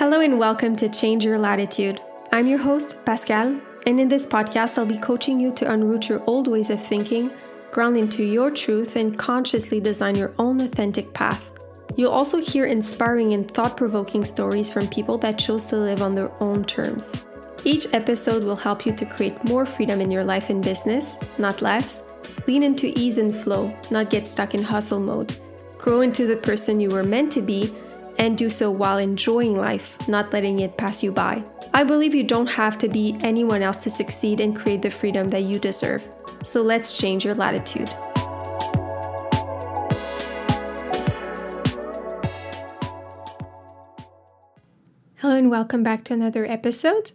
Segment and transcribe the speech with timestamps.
[0.00, 2.00] Hello and welcome to Change Your Latitude.
[2.32, 6.22] I'm your host, Pascal, and in this podcast, I'll be coaching you to unroot your
[6.26, 7.30] old ways of thinking,
[7.70, 11.52] ground into your truth, and consciously design your own authentic path.
[11.96, 16.14] You'll also hear inspiring and thought provoking stories from people that chose to live on
[16.14, 17.22] their own terms.
[17.64, 21.60] Each episode will help you to create more freedom in your life and business, not
[21.60, 22.00] less.
[22.46, 25.38] Lean into ease and flow, not get stuck in hustle mode.
[25.76, 27.74] Grow into the person you were meant to be
[28.20, 31.42] and do so while enjoying life, not letting it pass you by.
[31.72, 35.28] I believe you don't have to be anyone else to succeed and create the freedom
[35.28, 36.06] that you deserve.
[36.44, 37.88] So let's change your latitude.
[45.16, 47.12] Hello, and welcome back to another episode.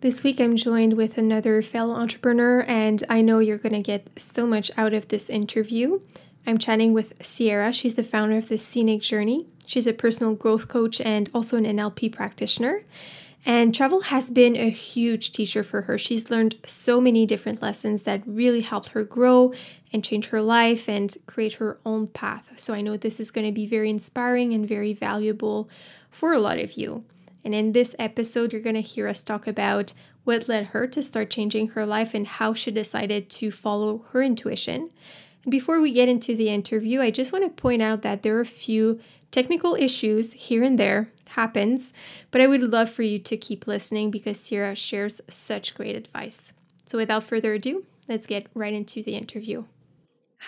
[0.00, 4.18] This week, I'm joined with another fellow entrepreneur, and I know you're going to get
[4.18, 6.00] so much out of this interview.
[6.46, 7.72] I'm chatting with Sierra.
[7.72, 9.46] She's the founder of the Sienic Journey.
[9.64, 12.84] She's a personal growth coach and also an NLP practitioner.
[13.44, 15.98] And travel has been a huge teacher for her.
[15.98, 19.52] She's learned so many different lessons that really helped her grow
[19.92, 22.52] and change her life and create her own path.
[22.56, 25.68] So I know this is going to be very inspiring and very valuable
[26.10, 27.04] for a lot of you.
[27.44, 29.92] And in this episode, you're going to hear us talk about
[30.24, 34.22] what led her to start changing her life and how she decided to follow her
[34.22, 34.90] intuition.
[35.48, 38.40] Before we get into the interview, I just want to point out that there are
[38.40, 38.98] a few
[39.30, 41.92] technical issues here and there happens,
[42.32, 46.52] but I would love for you to keep listening because Sierra shares such great advice.
[46.86, 49.66] So without further ado, let's get right into the interview.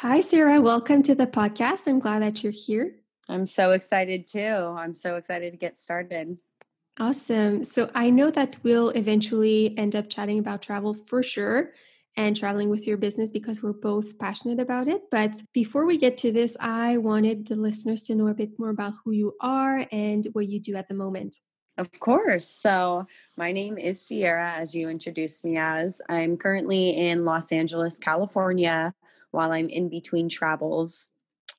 [0.01, 1.87] Hi Sierra, welcome to the podcast.
[1.87, 2.97] I'm glad that you're here.
[3.29, 4.41] I'm so excited too.
[4.77, 6.41] I'm so excited to get started.
[6.99, 7.63] Awesome.
[7.63, 11.71] So I know that we'll eventually end up chatting about travel for sure
[12.19, 15.03] and traveling with your business because we're both passionate about it.
[15.09, 18.71] But before we get to this, I wanted the listeners to know a bit more
[18.71, 21.37] about who you are and what you do at the moment.
[21.79, 22.49] Of course.
[22.49, 23.07] So,
[23.37, 26.03] my name is Sierra, as you introduced me as.
[26.09, 28.93] I'm currently in Los Angeles, California,
[29.31, 31.13] while I'm in between travels.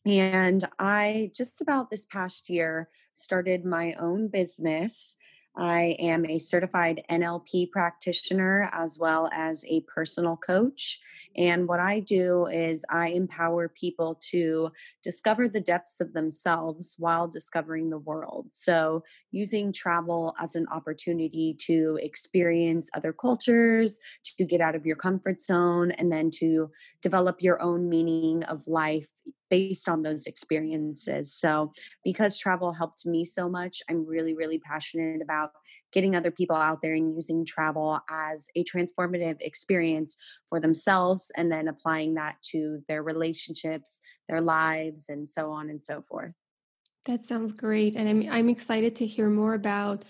[0.05, 5.15] And I just about this past year started my own business
[5.55, 10.99] I am a certified NLP practitioner as well as a personal coach.
[11.35, 14.71] And what I do is I empower people to
[15.03, 18.47] discover the depths of themselves while discovering the world.
[18.51, 23.99] So, using travel as an opportunity to experience other cultures,
[24.37, 26.71] to get out of your comfort zone, and then to
[27.01, 29.09] develop your own meaning of life
[29.49, 31.33] based on those experiences.
[31.33, 31.71] So,
[32.03, 35.51] because travel helped me so much, I'm really, really passionate about
[35.91, 40.15] getting other people out there and using travel as a transformative experience
[40.47, 45.83] for themselves and then applying that to their relationships, their lives, and so on and
[45.83, 46.33] so forth.
[47.05, 47.95] That sounds great.
[47.95, 50.05] And I'm, I'm excited to hear more about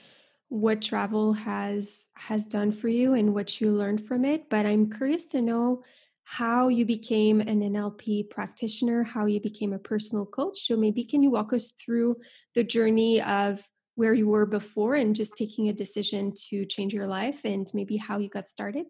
[0.50, 4.92] what travel has has done for you and what you learned from it but i'm
[4.92, 5.84] curious to know
[6.32, 10.60] how you became an NLP practitioner, how you became a personal coach.
[10.60, 12.18] So maybe can you walk us through
[12.54, 17.08] the journey of where you were before and just taking a decision to change your
[17.08, 18.86] life and maybe how you got started?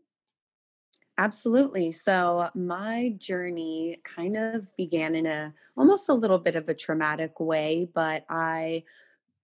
[1.18, 1.94] Absolutely.
[1.94, 7.40] So my journey kind of began in a almost a little bit of a traumatic
[7.40, 8.84] way, but I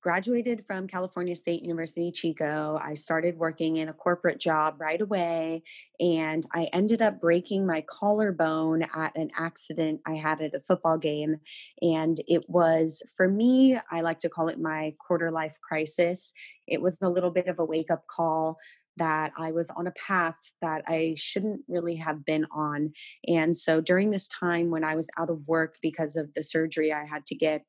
[0.05, 2.79] graduated from California State University, Chico.
[2.79, 5.63] I started working in a corporate job right away,
[5.99, 10.99] and I ended up breaking my collarbone at an accident I had at a football
[10.99, 11.37] game.
[11.81, 16.33] And it was, for me, I like to call it my quarter life crisis.
[16.67, 18.59] It was a little bit of a wake up call
[18.97, 22.93] that I was on a path that I shouldn't really have been on.
[23.27, 26.93] And so during this time when I was out of work because of the surgery
[26.93, 27.65] I had to get,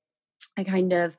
[0.59, 1.17] I kind of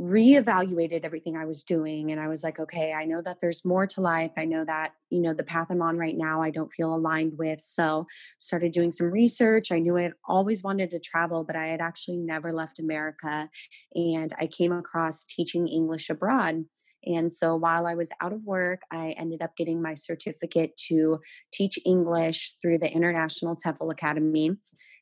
[0.00, 2.10] reevaluated everything I was doing.
[2.10, 4.30] And I was like, okay, I know that there's more to life.
[4.38, 7.36] I know that, you know, the path I'm on right now, I don't feel aligned
[7.36, 7.60] with.
[7.60, 8.06] So
[8.38, 9.70] started doing some research.
[9.70, 13.48] I knew I always wanted to travel, but I had actually never left America.
[13.94, 16.64] And I came across teaching English abroad.
[17.04, 21.18] And so while I was out of work, I ended up getting my certificate to
[21.52, 24.52] teach English through the International TEFL Academy.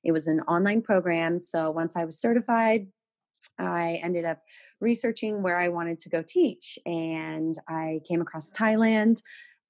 [0.05, 1.43] It was an online program.
[1.43, 2.87] So once I was certified,
[3.59, 4.41] I ended up
[4.81, 6.79] researching where I wanted to go teach.
[6.87, 9.21] And I came across Thailand.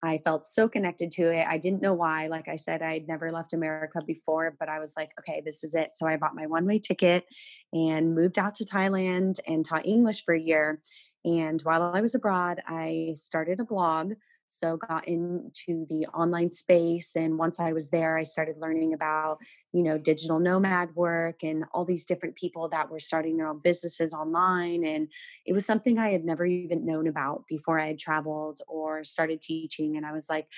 [0.03, 1.47] I felt so connected to it.
[1.49, 2.29] I didn't know why.
[2.29, 5.75] Like I said, I'd never left America before, but I was like, okay, this is
[5.75, 5.91] it.
[5.95, 7.25] So I bought my one way ticket
[7.73, 10.81] and moved out to Thailand and taught English for a year.
[11.25, 14.15] And while I was abroad, I started a blog
[14.49, 17.15] So got into the online space.
[17.15, 19.39] And once I was there, I started learning about,
[19.73, 23.61] you know, digital nomad work and all these different people that were starting their own
[23.63, 24.85] businesses online.
[24.85, 25.09] And
[25.47, 29.41] it was something I had never even known about before I had traveled or started
[29.43, 29.97] teaching.
[29.97, 30.49] And I was like,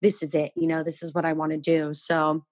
[0.00, 1.92] this is it, you know, this is what I want to do.
[1.94, 2.44] So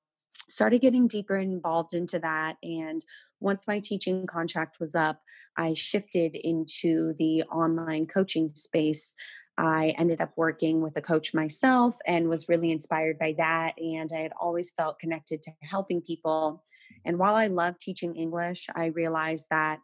[0.49, 3.05] started getting deeper involved into that and
[3.41, 5.21] once my teaching contract was up
[5.57, 9.15] i shifted into the online coaching space
[9.59, 14.11] i ended up working with a coach myself and was really inspired by that and
[14.15, 16.63] i had always felt connected to helping people
[17.05, 19.79] and while i love teaching english i realized that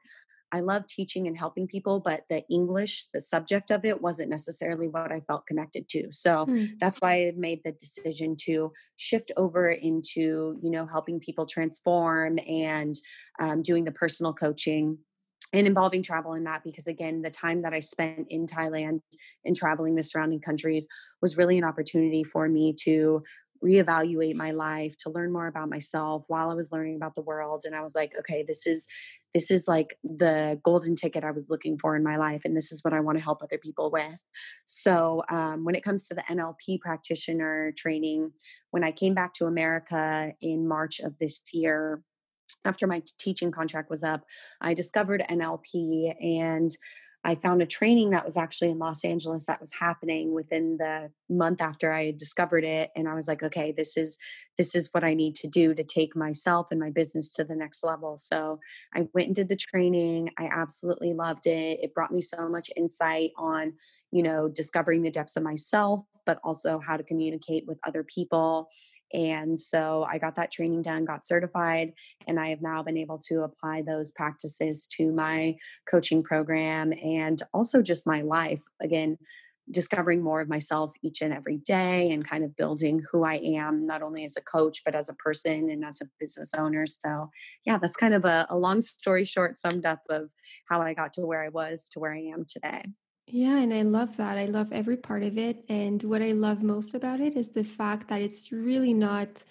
[0.52, 4.88] I love teaching and helping people, but the English, the subject of it, wasn't necessarily
[4.88, 6.08] what I felt connected to.
[6.10, 6.70] So mm.
[6.80, 12.38] that's why I made the decision to shift over into, you know, helping people transform
[12.48, 12.96] and
[13.40, 14.98] um, doing the personal coaching
[15.52, 19.00] and involving travel in that because again the time that i spent in thailand
[19.44, 20.86] and traveling the surrounding countries
[21.20, 23.22] was really an opportunity for me to
[23.62, 27.62] reevaluate my life to learn more about myself while i was learning about the world
[27.64, 28.86] and i was like okay this is
[29.32, 32.72] this is like the golden ticket I was looking for in my life, and this
[32.72, 34.22] is what I want to help other people with.
[34.64, 38.32] So, um, when it comes to the NLP practitioner training,
[38.70, 42.02] when I came back to America in March of this year,
[42.64, 44.24] after my teaching contract was up,
[44.60, 46.76] I discovered NLP and
[47.22, 51.10] I found a training that was actually in Los Angeles that was happening within the
[51.28, 54.16] month after I had discovered it and I was like okay this is
[54.56, 57.54] this is what I need to do to take myself and my business to the
[57.54, 58.18] next level.
[58.18, 58.60] So
[58.94, 60.28] I went and did the training.
[60.38, 61.78] I absolutely loved it.
[61.82, 63.72] It brought me so much insight on,
[64.10, 68.68] you know, discovering the depths of myself, but also how to communicate with other people
[69.12, 71.92] and so I got that training done, got certified,
[72.26, 75.56] and I have now been able to apply those practices to my
[75.88, 78.62] coaching program and also just my life.
[78.80, 79.18] Again,
[79.70, 83.86] discovering more of myself each and every day and kind of building who I am,
[83.86, 86.86] not only as a coach, but as a person and as a business owner.
[86.86, 87.30] So,
[87.64, 90.30] yeah, that's kind of a, a long story short summed up of
[90.68, 92.82] how I got to where I was to where I am today.
[93.32, 94.38] Yeah, and I love that.
[94.38, 95.64] I love every part of it.
[95.68, 99.44] And what I love most about it is the fact that it's really not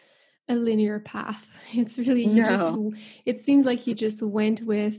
[0.50, 1.56] a linear path.
[1.74, 2.46] It's really you no.
[2.46, 2.78] just
[3.26, 4.98] it seems like you just went with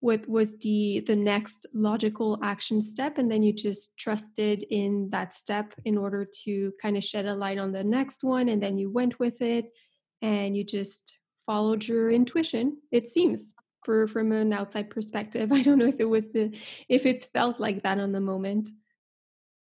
[0.00, 5.34] what was the the next logical action step and then you just trusted in that
[5.34, 8.78] step in order to kind of shed a light on the next one and then
[8.78, 9.66] you went with it
[10.22, 12.76] and you just followed your intuition.
[12.92, 13.52] It seems
[13.84, 15.52] for from an outside perspective.
[15.52, 16.56] I don't know if it was the
[16.88, 18.70] if it felt like that on the moment.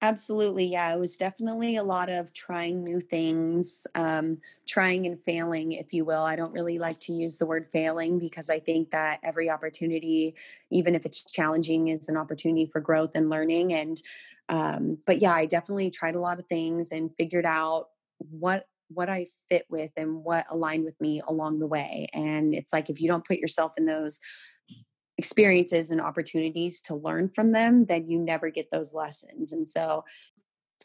[0.01, 0.65] Absolutely.
[0.65, 0.93] Yeah.
[0.93, 6.05] It was definitely a lot of trying new things, um, trying and failing, if you
[6.05, 6.21] will.
[6.21, 10.35] I don't really like to use the word failing because I think that every opportunity,
[10.69, 13.73] even if it's challenging, is an opportunity for growth and learning.
[13.73, 14.01] And,
[14.49, 17.87] um, but yeah, I definitely tried a lot of things and figured out
[18.29, 22.07] what what I fit with and what aligned with me along the way.
[22.13, 24.19] And it's like if you don't put yourself in those
[25.17, 29.53] experiences and opportunities to learn from them, then you never get those lessons.
[29.53, 30.03] And so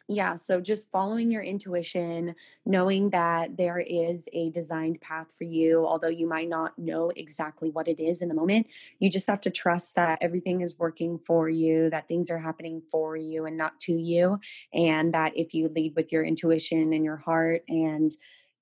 [0.09, 2.35] yeah, so just following your intuition,
[2.67, 7.71] knowing that there is a designed path for you, although you might not know exactly
[7.71, 8.67] what it is in the moment,
[8.99, 12.83] you just have to trust that everything is working for you, that things are happening
[12.91, 14.39] for you and not to you.
[14.75, 18.11] And that if you lead with your intuition and your heart and,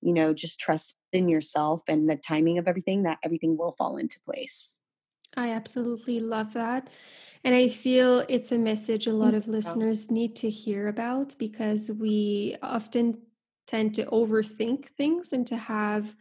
[0.01, 3.97] you know, just trust in yourself and the timing of everything, that everything will fall
[3.97, 4.77] into place.
[5.37, 6.89] I absolutely love that.
[7.45, 9.39] And I feel it's a message a lot mm.
[9.39, 13.19] of listeners need to hear about because we often
[13.67, 16.17] tend to overthink things and to have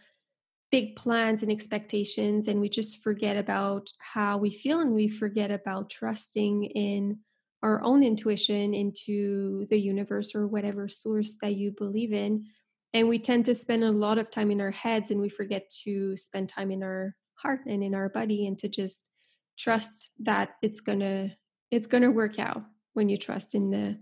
[0.69, 2.47] big plans and expectations.
[2.47, 7.19] And we just forget about how we feel and we forget about trusting in
[7.63, 12.45] our own intuition into the universe or whatever source that you believe in.
[12.93, 15.69] And we tend to spend a lot of time in our heads and we forget
[15.83, 19.09] to spend time in our heart and in our body and to just
[19.57, 21.35] trust that it's gonna
[21.71, 23.99] it's gonna work out when you trust in the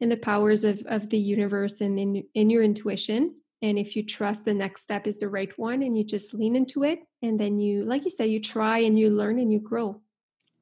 [0.00, 3.36] in the powers of of the universe and in in your intuition.
[3.62, 6.54] And if you trust the next step is the right one and you just lean
[6.54, 9.58] into it and then you like you say you try and you learn and you
[9.58, 10.00] grow.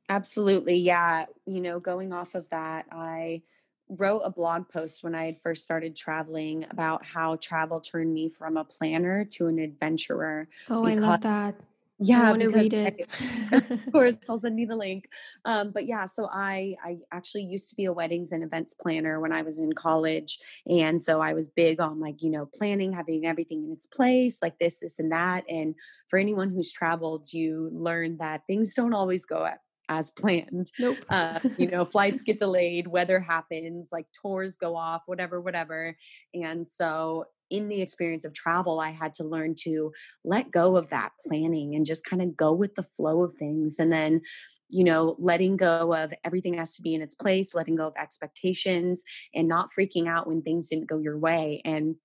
[0.08, 3.42] Absolutely yeah you know going off of that i
[3.88, 8.28] wrote a blog post when i had first started traveling about how travel turned me
[8.28, 11.54] from a planner to an adventurer oh i love that
[12.02, 13.08] yeah, I want to read it.
[13.50, 15.08] I, of course, I'll send you the link.
[15.44, 19.20] Um, but yeah, so I I actually used to be a weddings and events planner
[19.20, 22.92] when I was in college, and so I was big on like you know planning,
[22.92, 25.44] having everything in its place, like this, this, and that.
[25.48, 25.74] And
[26.08, 29.48] for anyone who's traveled, you learn that things don't always go
[29.88, 30.70] as planned.
[30.78, 30.98] Nope.
[31.10, 35.96] uh, you know, flights get delayed, weather happens, like tours go off, whatever, whatever.
[36.34, 39.92] And so in the experience of travel, I had to learn to
[40.24, 43.76] let go of that planning and just kind of go with the flow of things.
[43.78, 44.22] And then,
[44.68, 47.94] you know, letting go of everything has to be in its place, letting go of
[47.96, 49.04] expectations,
[49.34, 51.60] and not freaking out when things didn't go your way.
[51.64, 51.96] And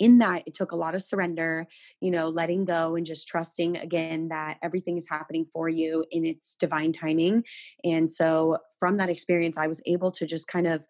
[0.00, 1.66] in that it took a lot of surrender
[2.00, 6.24] you know letting go and just trusting again that everything is happening for you in
[6.24, 7.44] its divine timing
[7.84, 10.84] and so from that experience i was able to just kind of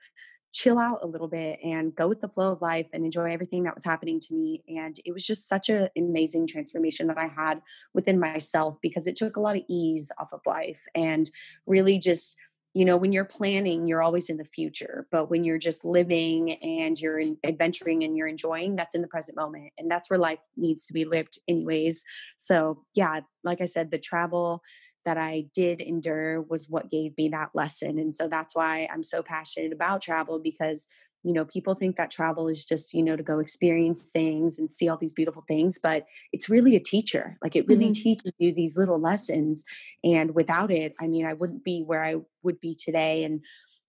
[0.54, 3.64] chill out a little bit and go with the flow of life and enjoy everything
[3.64, 4.62] that was happening to me.
[4.68, 7.60] And it was just such an amazing transformation that I had
[7.92, 11.28] within myself because it took a lot of ease off of life and
[11.66, 12.36] really just
[12.72, 16.54] you know when you're planning you're always in the future but when you're just living
[16.54, 20.40] and you're adventuring and you're enjoying that's in the present moment and that's where life
[20.56, 22.04] needs to be lived anyways
[22.36, 24.60] so yeah like i said the travel
[25.04, 27.98] that I did endure was what gave me that lesson.
[27.98, 30.86] And so that's why I'm so passionate about travel because,
[31.22, 34.70] you know, people think that travel is just, you know, to go experience things and
[34.70, 37.36] see all these beautiful things, but it's really a teacher.
[37.42, 38.02] Like it really mm-hmm.
[38.02, 39.64] teaches you these little lessons.
[40.02, 43.24] And without it, I mean, I wouldn't be where I would be today.
[43.24, 43.42] And,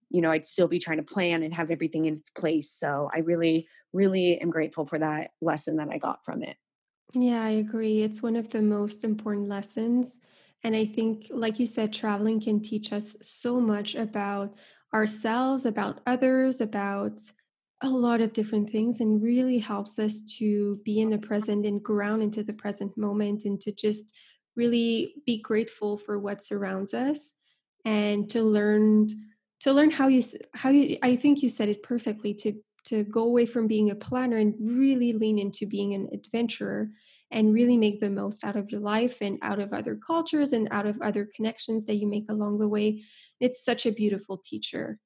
[0.10, 2.72] you know, I'd still be trying to plan and have everything in its place.
[2.72, 6.58] So I really, really am grateful for that lesson that I got from it.
[7.14, 8.02] Yeah, I agree.
[8.02, 10.20] It's one of the most important lessons
[10.66, 14.56] and I think, like you said, traveling can teach us so much about
[14.92, 17.22] ourselves, about others, about
[17.82, 21.84] a lot of different things, and really helps us to be in the present and
[21.84, 24.18] ground into the present moment and to just
[24.56, 27.36] really be grateful for what surrounds us
[27.86, 29.08] and to learn
[29.60, 30.24] to learn how you
[30.56, 32.54] how you i think you said it perfectly to
[32.86, 36.90] to go away from being a planner and really lean into being an adventurer
[37.32, 40.68] and really make the most out of your life and out of other cultures and
[40.72, 43.04] out of other connections that you make along the way.
[43.40, 45.00] It's such a beautiful teacher.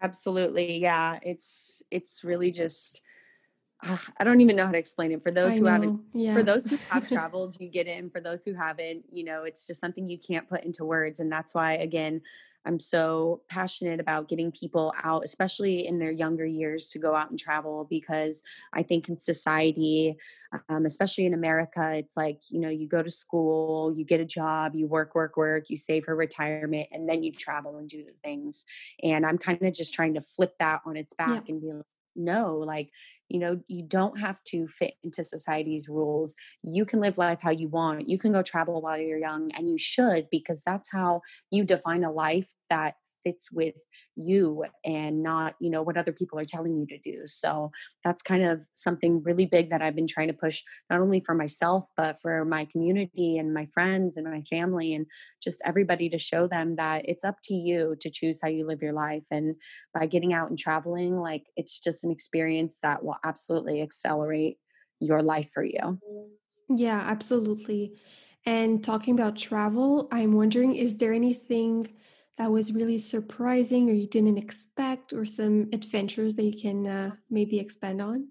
[0.00, 0.78] Absolutely.
[0.78, 1.18] Yeah.
[1.22, 3.00] It's it's really just
[3.84, 5.22] uh, I don't even know how to explain it.
[5.22, 5.70] For those I who know.
[5.70, 6.34] haven't yeah.
[6.34, 7.98] for those who have traveled, you get it.
[7.98, 11.20] And for those who haven't, you know, it's just something you can't put into words.
[11.20, 12.22] And that's why again,
[12.64, 17.30] I'm so passionate about getting people out, especially in their younger years, to go out
[17.30, 18.42] and travel because
[18.72, 20.16] I think in society,
[20.68, 24.24] um, especially in America, it's like, you know, you go to school, you get a
[24.24, 28.04] job, you work, work, work, you save for retirement, and then you travel and do
[28.04, 28.64] the things.
[29.02, 31.54] And I'm kind of just trying to flip that on its back yeah.
[31.54, 32.90] and be like, no like
[33.28, 36.36] you know you don't have to fit into society's rules.
[36.62, 38.08] You can live life how you want.
[38.08, 42.04] You can go travel while you're young and you should because that's how you define
[42.04, 43.74] a life that fits with
[44.16, 47.22] you and not you know what other people are telling you to do.
[47.26, 47.70] So
[48.04, 51.34] that's kind of something really big that i've been trying to push not only for
[51.34, 55.06] myself but for my community and my friends and my family and
[55.42, 58.82] just everybody to show them that it's up to you to choose how you live
[58.82, 59.26] your life.
[59.30, 59.56] And
[59.94, 64.58] by getting out and traveling like it's just an experience that will absolutely accelerate
[65.00, 65.98] your life for you.
[66.68, 67.94] Yeah absolutely.
[68.44, 71.88] And talking about travel i'm wondering is there anything
[72.38, 77.10] that was really surprising or you didn't expect or some adventures that you can uh,
[77.30, 78.28] maybe expand on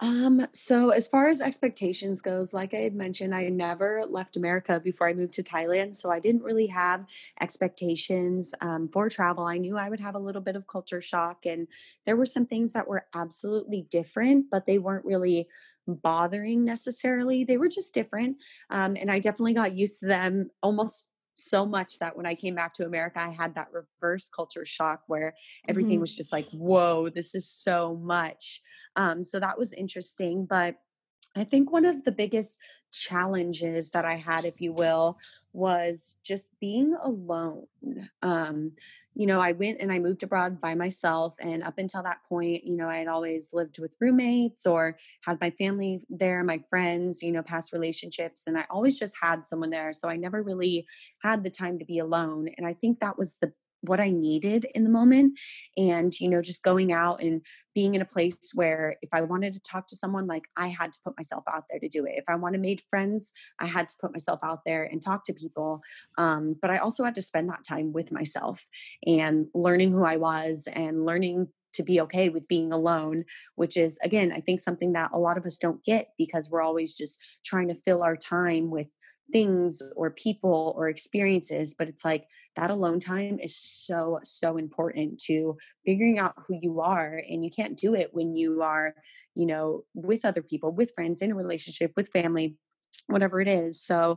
[0.00, 4.78] um, so as far as expectations goes, like I had mentioned, I never left America
[4.78, 5.94] before I moved to Thailand.
[5.94, 7.06] So I didn't really have
[7.40, 9.44] expectations um, for travel.
[9.44, 11.66] I knew I would have a little bit of culture shock and
[12.04, 15.48] there were some things that were absolutely different, but they weren't really
[15.86, 17.44] bothering necessarily.
[17.44, 18.36] They were just different.
[18.70, 22.54] Um, and I definitely got used to them almost so much that when I came
[22.54, 25.34] back to America, I had that reverse culture shock where
[25.68, 26.00] everything mm-hmm.
[26.00, 28.62] was just like, whoa, this is so much.
[28.96, 30.46] Um, so that was interesting.
[30.46, 30.76] But
[31.36, 32.58] I think one of the biggest
[32.90, 35.18] challenges that I had, if you will,
[35.56, 37.66] was just being alone.
[38.22, 38.72] Um,
[39.14, 41.34] you know, I went and I moved abroad by myself.
[41.40, 45.40] And up until that point, you know, I had always lived with roommates or had
[45.40, 48.46] my family there, my friends, you know, past relationships.
[48.46, 49.94] And I always just had someone there.
[49.94, 50.86] So I never really
[51.22, 52.48] had the time to be alone.
[52.58, 53.52] And I think that was the
[53.86, 55.38] what I needed in the moment.
[55.76, 57.42] And, you know, just going out and
[57.74, 60.92] being in a place where if I wanted to talk to someone, like I had
[60.92, 62.14] to put myself out there to do it.
[62.16, 65.34] If I wanted made friends, I had to put myself out there and talk to
[65.34, 65.82] people.
[66.16, 68.66] Um, but I also had to spend that time with myself
[69.06, 73.24] and learning who I was and learning to be okay with being alone,
[73.54, 76.62] which is, again, I think something that a lot of us don't get because we're
[76.62, 78.86] always just trying to fill our time with
[79.32, 85.18] things or people or experiences but it's like that alone time is so so important
[85.18, 88.94] to figuring out who you are and you can't do it when you are
[89.34, 92.56] you know with other people with friends in a relationship with family
[93.08, 94.16] whatever it is so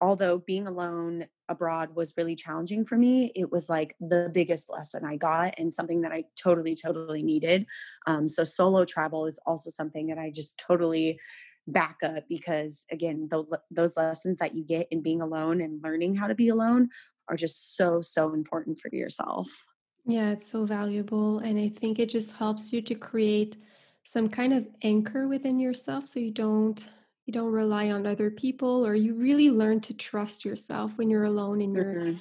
[0.00, 5.04] although being alone abroad was really challenging for me, it was like the biggest lesson
[5.04, 7.66] I got and something that I totally, totally needed.
[8.06, 11.18] Um, so, solo travel is also something that I just totally
[11.66, 16.16] back up because, again, the, those lessons that you get in being alone and learning
[16.16, 16.88] how to be alone
[17.28, 19.66] are just so, so important for yourself.
[20.06, 21.38] Yeah, it's so valuable.
[21.38, 23.56] And I think it just helps you to create
[24.02, 26.90] some kind of anchor within yourself so you don't
[27.26, 31.24] you don't rely on other people or you really learn to trust yourself when you're
[31.24, 32.16] alone and you're Mm-hmm.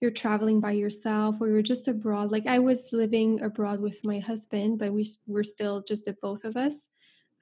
[0.00, 4.18] you're traveling by yourself or you're just abroad like i was living abroad with my
[4.18, 6.90] husband but we we're still just the both of us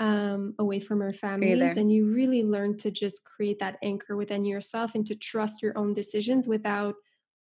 [0.00, 4.46] um, away from our families and you really learn to just create that anchor within
[4.46, 6.94] yourself and to trust your own decisions without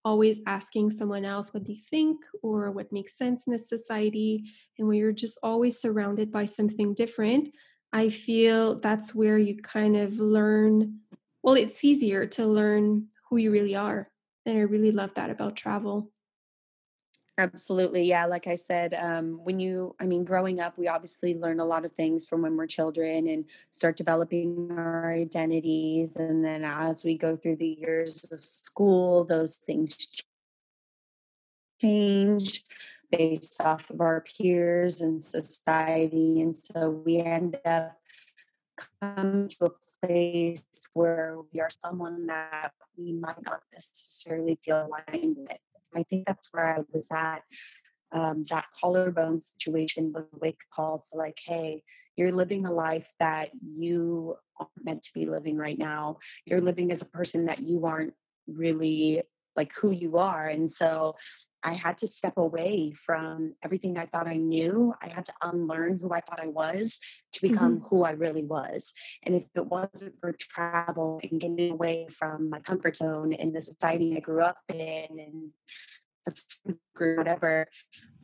[0.04, 4.44] always asking someone else what they think or what makes sense in a society
[4.78, 7.50] and when you're just always surrounded by something different
[7.94, 11.00] i feel that's where you kind of learn
[11.44, 14.10] well it's easier to learn who you really are
[14.46, 16.12] and i really love that about travel
[17.39, 18.03] Absolutely.
[18.03, 18.25] Yeah.
[18.25, 21.86] Like I said, um, when you, I mean, growing up, we obviously learn a lot
[21.86, 26.17] of things from when we're children and start developing our identities.
[26.17, 30.05] And then as we go through the years of school, those things
[31.79, 32.65] change
[33.10, 36.41] based off of our peers and society.
[36.41, 37.98] And so we end up
[39.01, 45.38] coming to a place where we are someone that we might not necessarily feel aligned
[45.38, 45.58] with.
[45.96, 47.43] I think that's where I was at.
[48.12, 51.84] Um, that collarbone situation was a wake call to like, hey,
[52.15, 56.17] you're living a life that you aren't meant to be living right now.
[56.46, 58.13] You're living as a person that you aren't
[58.48, 59.22] really
[59.55, 60.48] like who you are.
[60.48, 61.15] And so
[61.63, 64.94] I had to step away from everything I thought I knew.
[65.01, 67.00] I had to unlearn who I thought I was
[67.34, 68.94] to become hmm who I really was.
[69.24, 73.62] And if it wasn't for travel and getting away from my comfort zone in the
[73.62, 75.50] society I grew up in and
[76.25, 77.68] the group, whatever,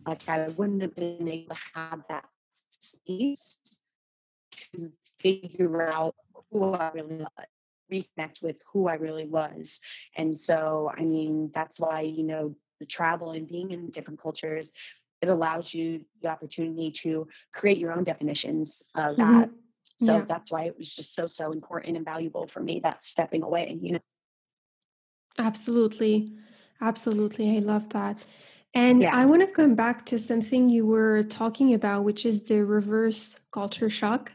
[0.08, 3.60] like I wouldn't have been able to have that space
[4.52, 6.16] to figure out
[6.52, 7.30] who I really was,
[7.92, 9.80] reconnect with who I really was.
[10.16, 14.72] And so, I mean, that's why, you know, the travel and being in different cultures,
[15.22, 19.50] it allows you the opportunity to create your own definitions of that.
[19.50, 19.50] hmm
[19.98, 23.02] So yeah that's why it was just so, so important and valuable for me that
[23.02, 24.00] stepping away, you know?
[25.40, 26.34] Absolutely.
[26.82, 27.58] Absolutely.
[27.58, 28.24] I love that.
[28.74, 29.12] And Yeah.
[29.12, 33.40] I want to come back to something you were talking about, which is the reverse
[33.52, 34.34] culture shock.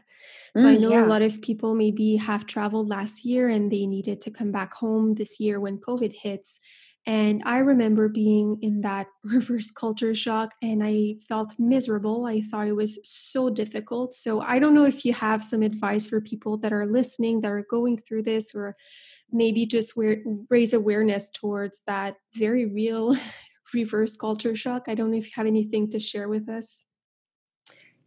[0.55, 3.85] So I Mm, know a lot of people maybe have traveled last year and they
[3.85, 6.59] needed to come back home this year when COVID hits.
[7.07, 12.25] And I remember being in that reverse culture shock and I felt miserable.
[12.25, 14.13] I thought it was so difficult.
[14.13, 17.51] So I don't know if you have some advice for people that are listening, that
[17.51, 18.75] are going through this, or
[19.31, 19.93] maybe just
[20.49, 23.15] raise awareness towards that very real
[23.73, 24.83] reverse culture shock.
[24.87, 26.85] I don't know if you have anything to share with us.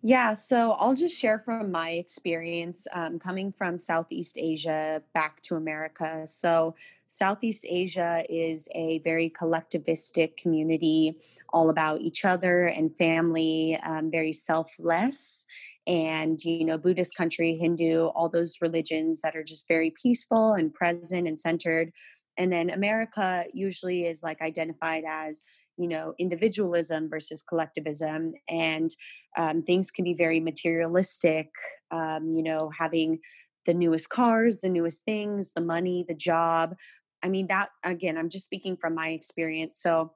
[0.07, 5.57] Yeah, so I'll just share from my experience um, coming from Southeast Asia back to
[5.57, 6.27] America.
[6.27, 6.75] So,
[7.09, 11.17] Southeast Asia is a very collectivistic community,
[11.55, 15.47] all about each other and family, um, very selfless.
[15.87, 20.75] And, you know, Buddhist country, Hindu, all those religions that are just very peaceful and
[20.75, 21.93] present and centered.
[22.37, 25.45] And then America usually is like identified as,
[25.77, 28.35] you know, individualism versus collectivism.
[28.49, 28.91] And
[29.37, 31.49] um, things can be very materialistic
[31.91, 33.19] um, you know having
[33.67, 36.75] the newest cars the newest things the money the job
[37.23, 40.13] i mean that again i'm just speaking from my experience so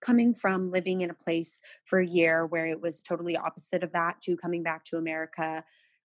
[0.00, 3.92] coming from living in a place for a year where it was totally opposite of
[3.92, 5.62] that to coming back to america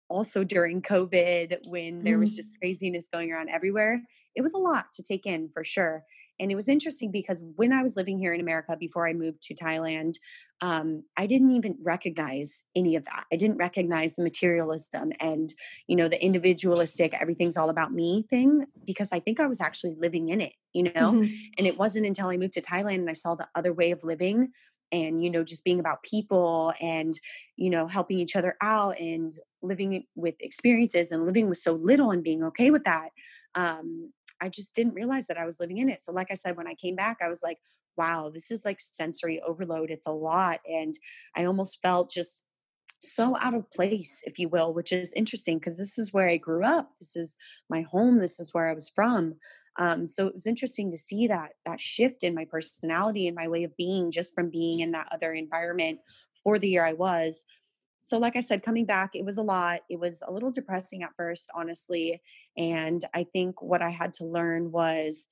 [0.10, 2.36] also during covid when there was Mhm.
[2.36, 4.02] just craziness going around everywhere
[4.36, 6.04] it was a lot to take in for sure
[6.40, 9.42] and it was interesting because when i was living here in america before i moved
[9.42, 10.16] to thailand
[10.64, 13.26] um, I didn't even recognize any of that.
[13.34, 15.52] I didn't recognize the materialism and,
[15.88, 19.96] you know, the individualistic, everything's all about me thing because I think I was actually
[19.96, 21.18] living in it, you know?
[21.20, 21.52] Mhm.
[21.58, 24.04] And it wasn't until I moved to Thailand and I saw the other way of
[24.04, 24.52] living
[24.92, 27.20] and, you know, just being about people and,
[27.56, 32.12] you know, helping each other out and living with experiences and living with so little
[32.12, 33.10] and being okay with that.
[33.56, 36.02] Um, I just didn't realize that I was living in it.
[36.02, 37.58] So, like I said, when I came back, I was like,
[37.98, 39.92] wow, this is like sensory overload.
[39.92, 40.60] It's a lot.
[40.68, 40.94] And
[41.36, 42.44] I almost felt just
[43.00, 46.38] so out of place, if you will, which is interesting because this is where I
[46.38, 46.92] grew up.
[47.00, 47.36] This is
[47.70, 48.20] my home.
[48.20, 49.36] This is where I was from.
[49.78, 53.48] Um, so it was interesting to see that that shift in my personality and my
[53.48, 56.00] way of being just from being in that other environment
[56.44, 57.46] for the year I was.
[58.02, 61.04] So like i said coming back it was a lot it was a little depressing
[61.04, 62.22] at first honestly
[62.58, 65.28] and i think what i had to learn was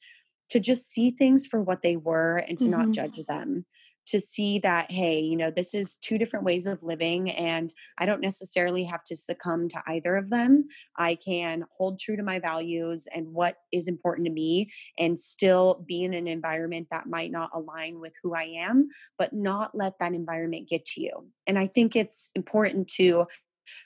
[0.50, 2.82] to just see things for what they were and to mm-hmm.
[2.82, 3.66] not judge them
[4.08, 8.06] to see that hey you know this is two different ways of living and i
[8.06, 10.66] don't necessarily have to succumb to either of them.
[10.98, 15.84] I can hold true to my values and what is important to me and still
[15.88, 19.94] be in an environment that might not align with who i am but not let
[20.00, 21.28] that environment get to you.
[21.48, 23.26] And i think it's important to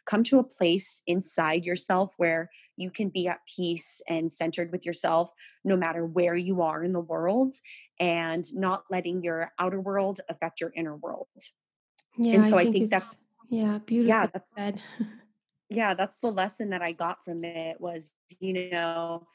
[0.06, 4.86] come to a place inside yourself where you can be at peace and centered with
[4.86, 5.32] yourself
[5.63, 7.54] no matter where you are in the world
[8.04, 11.28] and not letting your outer world affect your inner world.
[12.18, 13.18] Yeah, and so I think, I think that's
[13.50, 14.10] yeah, beautiful.
[14.10, 14.82] Yeah, that's said.
[15.70, 19.28] yeah, that's the lesson that I got from it was, you know,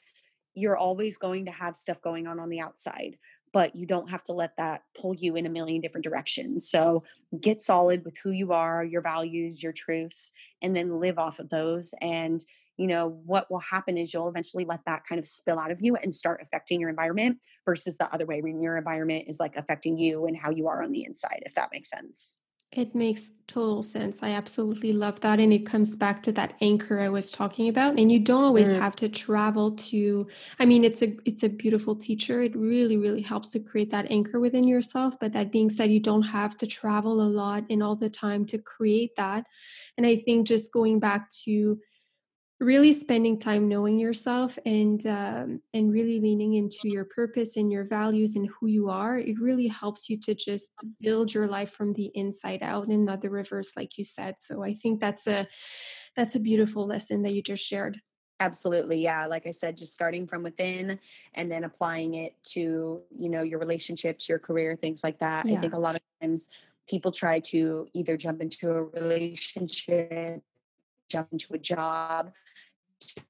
[0.55, 3.17] you're always going to have stuff going on on the outside
[3.53, 6.71] but you don't have to let that pull you in a million different directions.
[6.71, 7.03] So
[7.41, 11.49] get solid with who you are, your values, your truths, and then live off of
[11.49, 11.95] those.
[12.01, 12.45] And,
[12.79, 15.79] you know, what will happen is you'll eventually let that kind of spill out of
[15.81, 19.57] you and start affecting your environment versus the other way when your environment is like
[19.57, 22.37] affecting you and how you are on the inside, if that makes sense.
[22.71, 24.23] It makes total sense.
[24.23, 25.41] I absolutely love that.
[25.41, 27.99] And it comes back to that anchor I was talking about.
[27.99, 28.79] And you don't always mm.
[28.79, 32.43] have to travel to I mean it's a it's a beautiful teacher.
[32.43, 35.19] It really, really helps to create that anchor within yourself.
[35.19, 38.45] But that being said, you don't have to travel a lot and all the time
[38.47, 39.47] to create that.
[39.97, 41.79] And I think just going back to
[42.61, 47.85] really spending time knowing yourself and um, and really leaning into your purpose and your
[47.85, 51.93] values and who you are it really helps you to just build your life from
[51.93, 55.47] the inside out and not the reverse like you said so i think that's a
[56.17, 58.01] that's a beautiful lesson that you just shared
[58.41, 60.99] absolutely yeah like i said just starting from within
[61.35, 65.57] and then applying it to you know your relationships your career things like that yeah.
[65.57, 66.49] i think a lot of times
[66.89, 70.43] people try to either jump into a relationship
[71.09, 72.33] jump into a job
[73.01, 73.21] to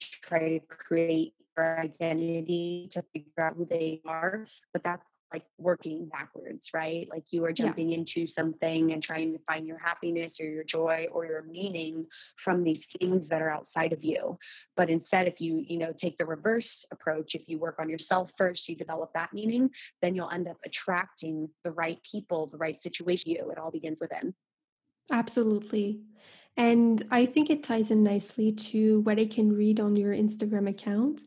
[0.00, 6.06] try to create their identity to figure out who they are but that's like working
[6.06, 7.08] backwards right?
[7.10, 7.98] Like you are jumping yeah.
[7.98, 12.62] into something and trying to find your happiness or your joy or your meaning from
[12.62, 14.38] these things that are outside of you.
[14.76, 18.30] But instead if you you know take the reverse approach if you work on yourself
[18.38, 19.70] first you develop that meaning
[20.00, 24.00] then you'll end up attracting the right people the right situation you it all begins
[24.00, 24.34] within.
[25.10, 26.00] Absolutely
[26.56, 30.68] and I think it ties in nicely to what I can read on your Instagram
[30.68, 31.22] account.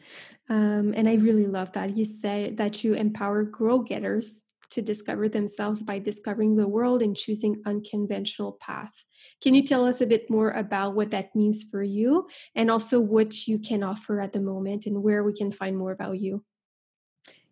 [0.49, 1.97] Um, and I really love that.
[1.97, 7.15] You say that you empower grow getters to discover themselves by discovering the world and
[7.15, 9.05] choosing unconventional paths.
[9.41, 12.99] Can you tell us a bit more about what that means for you and also
[12.99, 16.43] what you can offer at the moment and where we can find more about you?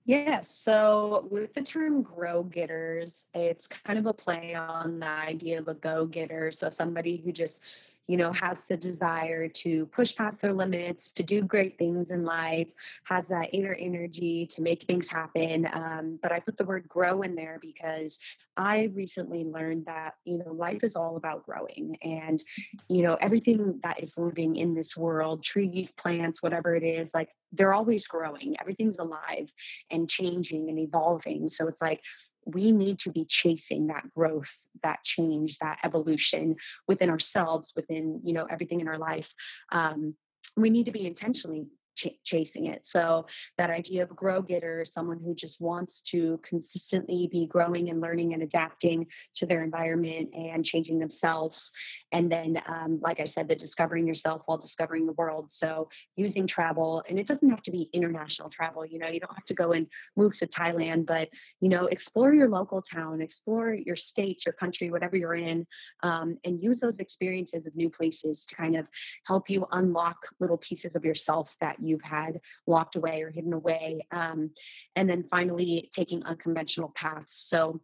[0.05, 0.49] Yes.
[0.49, 5.67] So with the term grow getters, it's kind of a play on the idea of
[5.67, 6.51] a go getter.
[6.51, 7.63] So somebody who just
[8.07, 12.23] you know, has the desire to push past their limits, to do great things in
[12.23, 12.71] life,
[13.05, 15.67] has that inner energy to make things happen.
[15.73, 18.19] Um, but I put the word grow in there because
[18.57, 21.97] I recently learned that, you know, life is all about growing.
[22.03, 22.41] And,
[22.89, 27.29] you know, everything that is living in this world, trees, plants, whatever it is, like
[27.51, 28.55] they're always growing.
[28.59, 29.51] Everything's alive
[29.89, 31.47] and changing and evolving.
[31.47, 32.01] So it's like,
[32.45, 36.55] we need to be chasing that growth that change that evolution
[36.87, 39.33] within ourselves within you know everything in our life.
[39.71, 40.15] Um,
[40.55, 42.85] we need to be intentionally ch- chasing it.
[42.85, 43.25] So
[43.57, 48.01] that idea of a grow getter, someone who just wants to consistently be growing and
[48.01, 51.71] learning and adapting to their environment and changing themselves.
[52.11, 55.51] And then, um, like I said, the discovering yourself while discovering the world.
[55.51, 58.85] So using travel, and it doesn't have to be international travel.
[58.85, 61.29] You know, you don't have to go and move to Thailand, but
[61.61, 65.65] you know, explore your local town, explore your state, your country, whatever you're in,
[66.03, 68.89] um, and use those experiences of new places to kind of
[69.25, 74.05] help you unlock little pieces of yourself that you've had locked away or hidden away.
[74.11, 74.51] Um,
[74.95, 77.33] and then finally, taking unconventional paths.
[77.33, 77.81] So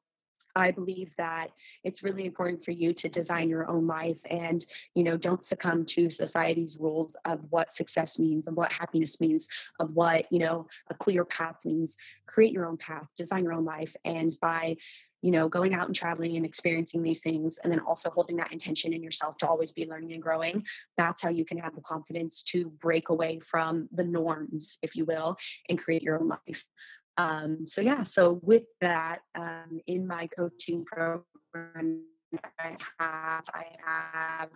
[0.56, 1.48] I believe that
[1.84, 5.86] it's really important for you to design your own life and, you know, don't succumb
[5.86, 9.48] to society's rules of what success means, of what happiness means,
[9.80, 11.98] of what, you know, a clear path means.
[12.28, 13.96] Create your own path, design your own life.
[14.04, 14.76] And by
[15.22, 18.52] you know, going out and traveling and experiencing these things, and then also holding that
[18.52, 20.66] intention in yourself to always be learning and growing.
[20.98, 25.06] That's how you can have the confidence to break away from the norms, if you
[25.06, 25.38] will,
[25.70, 26.66] and create your own life.
[27.18, 32.04] Um, so, yeah, so with that, um, in my coaching program,
[32.60, 34.50] I have, I have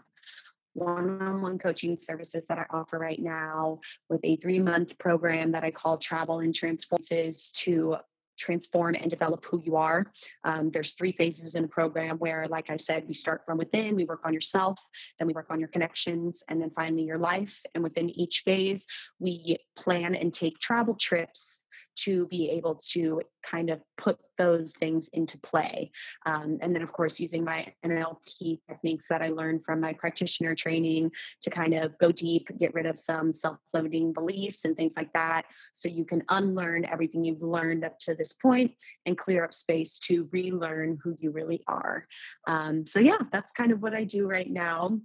[0.73, 5.97] one-on-one coaching services that I offer right now with a three-month program that I call
[5.97, 7.97] Travel and Transformances to
[8.37, 10.11] transform and develop who you are.
[10.43, 13.95] Um, there's three phases in a program where, like I said, we start from within,
[13.95, 14.79] we work on yourself,
[15.19, 17.61] then we work on your connections, and then finally your life.
[17.73, 18.85] And within each phase,
[19.19, 21.61] we plan and take travel trips
[21.97, 25.91] to be able to kind of put those things into play.
[26.25, 30.55] Um, and then, of course, using my NLP techniques that I learned from my practitioner
[30.55, 31.11] training
[31.41, 35.13] to kind of go deep, get rid of some self limiting beliefs and things like
[35.13, 35.45] that.
[35.73, 38.71] So you can unlearn everything you've learned up to this point
[39.05, 42.07] and clear up space to relearn who you really are.
[42.47, 44.99] Um, so, yeah, that's kind of what I do right now.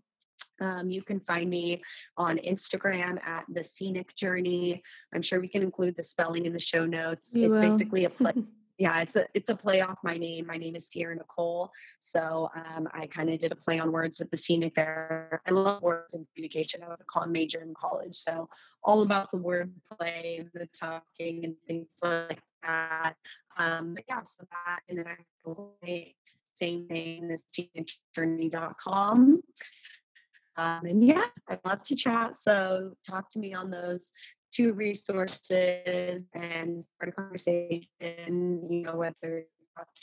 [0.61, 1.83] Um, you can find me
[2.17, 4.83] on Instagram at the Sienic Journey.
[5.15, 7.35] I'm sure we can include the spelling in the show notes.
[7.35, 7.63] You it's will.
[7.63, 8.33] basically a play.
[8.79, 10.47] yeah, it's a it's a play off my name.
[10.47, 14.19] My name is Sierra Nicole, so um, I kind of did a play on words
[14.19, 15.43] with the scenic there.
[15.47, 16.83] I love words and communication.
[16.83, 18.49] I was a comm major in college, so
[18.83, 23.15] all about the word play, and the talking, and things like that.
[23.59, 25.17] Um, but yeah, so that, and then I
[26.61, 27.39] same thing, the
[28.17, 29.43] sienicjourney.com.
[30.57, 32.37] Um, and yeah, I'd love to chat.
[32.37, 34.13] So talk to me on those
[34.53, 37.87] two resources and start a conversation,
[38.69, 39.47] you know, whether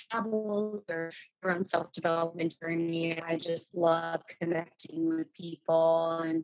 [0.10, 1.12] travels or
[1.44, 3.22] your own self development journey.
[3.22, 6.44] I just love connecting with people and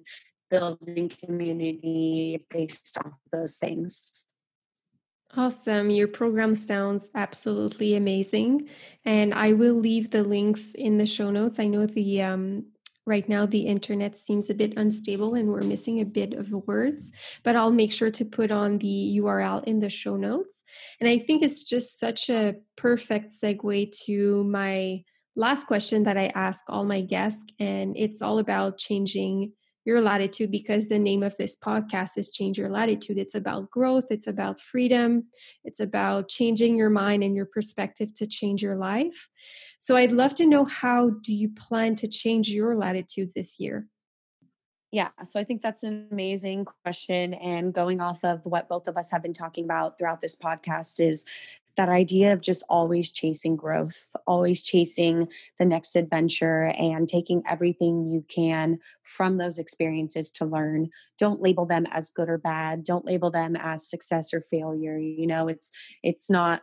[0.50, 4.26] building community based off those things.
[5.36, 5.89] Awesome.
[5.89, 8.70] Your program sounds absolutely amazing.
[9.04, 11.60] And I will leave the links in the show notes.
[11.60, 12.66] I know the um,
[13.06, 17.12] right now the internet seems a bit unstable and we're missing a bit of words
[17.44, 20.63] but i'll make sure to put on the url in the show notes.
[21.00, 25.04] And i think it's just such a perfect segue to my
[25.36, 29.54] last question that i ask all my guests and it's all about changing
[29.86, 34.06] your latitude because the name of this podcast is change your latitude it's about growth
[34.10, 35.26] it's about freedom
[35.63, 39.30] it's about changing your mind and your perspective to change your life
[39.84, 43.86] so I'd love to know how do you plan to change your latitude this year?
[44.93, 47.34] Yeah, so I think that's an amazing question.
[47.34, 51.06] And going off of what both of us have been talking about throughout this podcast
[51.06, 51.26] is
[51.78, 55.28] that idea of just always chasing growth, always chasing
[55.60, 60.90] the next adventure and taking everything you can from those experiences to learn.
[61.18, 62.84] Don't label them as good or bad.
[62.84, 64.98] Don't label them as success or failure.
[64.98, 65.72] You know, it's
[66.04, 66.62] it's not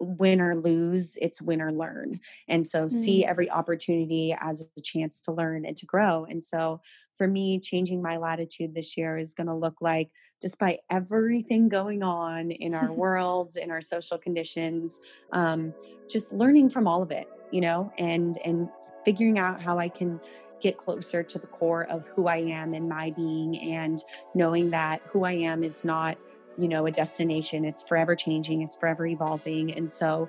[0.00, 2.20] win or lose, it's win or learn.
[2.48, 2.88] And so mm-hmm.
[2.88, 3.28] see mm.
[3.28, 6.24] every opportunity as a chance to learn and to grow.
[6.24, 6.80] And so
[7.16, 12.02] for me, changing my latitude this year is going to look like, despite everything going
[12.02, 15.00] on in our world, in our social conditions,
[15.32, 15.72] um,
[16.08, 18.68] just learning from all of it, you know, and and
[19.04, 20.20] figuring out how I can
[20.60, 24.02] get closer to the core of who I am and my being, and
[24.34, 26.18] knowing that who I am is not
[26.56, 27.64] you know a destination.
[27.64, 30.28] It's forever changing it's forever evolving and so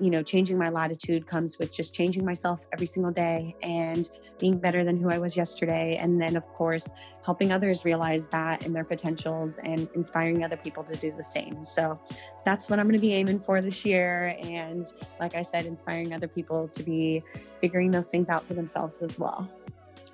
[0.00, 4.58] you know changing my latitude comes with just changing myself every single day and being
[4.58, 6.90] better than who i was yesterday and then of course
[7.24, 11.64] helping others realize that and their potentials and inspiring other people to do the same.
[11.64, 11.98] So
[12.44, 16.12] that's what i'm going to be aiming for this year and like i said inspiring
[16.12, 17.22] other people to be
[17.60, 19.48] figuring those things out for themselves as well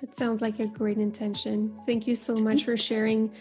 [0.01, 1.77] it sounds like a great intention.
[1.85, 3.31] Thank you so much for sharing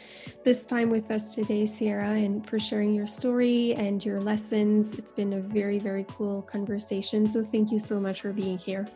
[0.45, 4.95] this time with us today, Sierra, and for sharing your story and your lessons.
[4.95, 7.27] It's been a very, very cool conversation.
[7.27, 8.87] So, thank you so much for being here.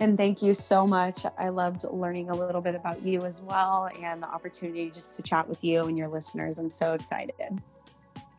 [0.00, 1.24] And thank you so much.
[1.38, 5.22] I loved learning a little bit about you as well and the opportunity just to
[5.22, 6.58] chat with you and your listeners.
[6.58, 7.62] I'm so excited.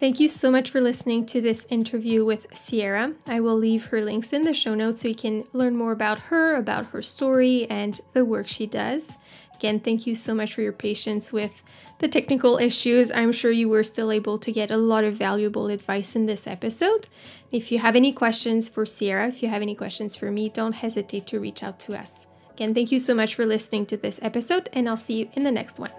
[0.03, 3.13] Thank you so much for listening to this interview with Sierra.
[3.25, 6.23] I will leave her links in the show notes so you can learn more about
[6.23, 9.15] her, about her story, and the work she does.
[9.55, 11.63] Again, thank you so much for your patience with
[11.99, 13.11] the technical issues.
[13.11, 16.47] I'm sure you were still able to get a lot of valuable advice in this
[16.47, 17.07] episode.
[17.49, 20.73] If you have any questions for Sierra, if you have any questions for me, don't
[20.73, 22.27] hesitate to reach out to us.
[22.51, 25.45] Again, thank you so much for listening to this episode, and I'll see you in
[25.45, 25.91] the next one.